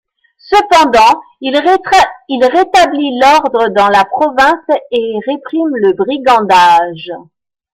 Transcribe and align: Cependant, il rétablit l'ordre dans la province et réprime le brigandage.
Cependant, 0.39 1.21
il 1.41 1.55
rétablit 2.43 3.19
l'ordre 3.19 3.67
dans 3.67 3.87
la 3.89 4.03
province 4.03 4.67
et 4.89 5.15
réprime 5.27 5.75
le 5.75 5.93
brigandage. 5.93 7.11